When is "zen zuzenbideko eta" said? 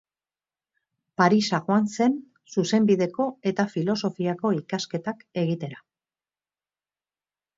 1.97-3.65